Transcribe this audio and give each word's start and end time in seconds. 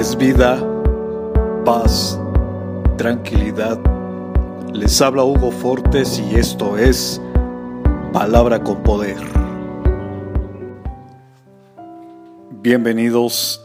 es 0.00 0.16
vida, 0.16 0.58
paz, 1.62 2.18
tranquilidad. 2.96 3.78
Les 4.72 4.98
habla 5.02 5.24
Hugo 5.24 5.50
Fortes 5.50 6.18
y 6.18 6.36
esto 6.36 6.78
es 6.78 7.20
Palabra 8.10 8.64
con 8.64 8.82
Poder. 8.82 9.18
Bienvenidos, 12.62 13.62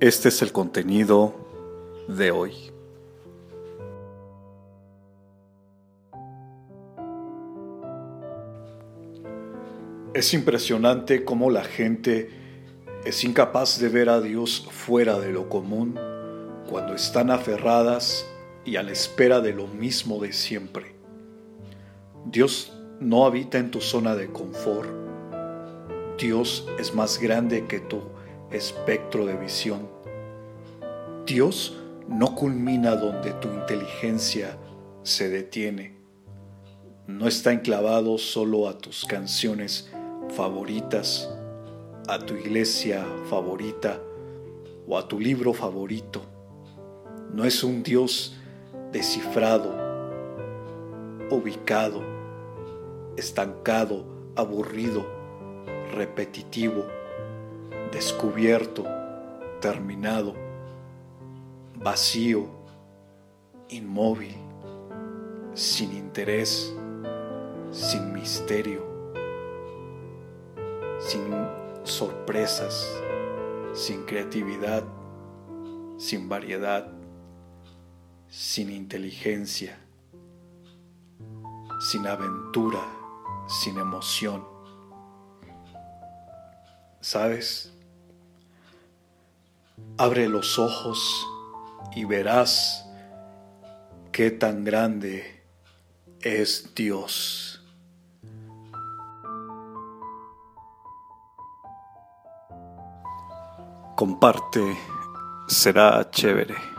este 0.00 0.30
es 0.30 0.42
el 0.42 0.50
contenido 0.50 1.36
de 2.08 2.32
hoy. 2.32 2.52
Es 10.14 10.34
impresionante 10.34 11.24
cómo 11.24 11.48
la 11.48 11.62
gente 11.62 12.45
es 13.06 13.22
incapaz 13.22 13.78
de 13.78 13.88
ver 13.88 14.08
a 14.08 14.20
Dios 14.20 14.66
fuera 14.68 15.20
de 15.20 15.30
lo 15.30 15.48
común 15.48 15.94
cuando 16.68 16.92
están 16.92 17.30
aferradas 17.30 18.26
y 18.64 18.74
a 18.74 18.82
la 18.82 18.90
espera 18.90 19.40
de 19.40 19.52
lo 19.52 19.68
mismo 19.68 20.20
de 20.20 20.32
siempre. 20.32 20.96
Dios 22.24 22.72
no 22.98 23.24
habita 23.24 23.58
en 23.58 23.70
tu 23.70 23.80
zona 23.80 24.16
de 24.16 24.32
confort. 24.32 24.90
Dios 26.18 26.66
es 26.80 26.96
más 26.96 27.20
grande 27.20 27.66
que 27.66 27.78
tu 27.78 28.02
espectro 28.50 29.24
de 29.24 29.36
visión. 29.36 29.88
Dios 31.26 31.80
no 32.08 32.34
culmina 32.34 32.96
donde 32.96 33.30
tu 33.34 33.46
inteligencia 33.46 34.58
se 35.04 35.28
detiene. 35.28 35.94
No 37.06 37.28
está 37.28 37.52
enclavado 37.52 38.18
solo 38.18 38.68
a 38.68 38.78
tus 38.78 39.04
canciones 39.04 39.92
favoritas 40.30 41.30
a 42.08 42.18
tu 42.18 42.34
iglesia 42.34 43.04
favorita 43.28 44.00
o 44.86 44.96
a 44.96 45.08
tu 45.08 45.18
libro 45.18 45.52
favorito. 45.52 46.22
No 47.32 47.44
es 47.44 47.64
un 47.64 47.82
Dios 47.82 48.36
descifrado, 48.92 49.74
ubicado, 51.30 52.02
estancado, 53.16 54.04
aburrido, 54.36 55.04
repetitivo, 55.92 56.84
descubierto, 57.90 58.84
terminado, 59.60 60.34
vacío, 61.74 62.46
inmóvil, 63.68 64.36
sin 65.54 65.92
interés, 65.92 66.72
sin 67.72 68.12
misterio, 68.12 68.86
sin 71.00 71.45
sorpresas, 71.86 73.00
sin 73.72 74.04
creatividad, 74.04 74.84
sin 75.98 76.28
variedad, 76.28 76.88
sin 78.28 78.70
inteligencia, 78.70 79.78
sin 81.80 82.06
aventura, 82.06 82.84
sin 83.46 83.78
emoción. 83.78 84.44
¿Sabes? 87.00 87.72
Abre 89.96 90.28
los 90.28 90.58
ojos 90.58 91.26
y 91.94 92.04
verás 92.04 92.84
qué 94.12 94.30
tan 94.30 94.64
grande 94.64 95.42
es 96.20 96.74
Dios. 96.74 97.55
Comparte, 103.96 104.60
será 105.48 106.04
chévere. 106.12 106.75